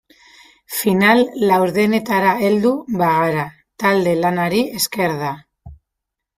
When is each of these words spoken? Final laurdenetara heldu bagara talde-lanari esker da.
Final 0.77 1.21
laurdenetara 1.51 2.33
heldu 2.47 2.73
bagara 3.03 3.45
talde-lanari 3.87 4.65
esker 4.83 5.17
da. 5.25 5.33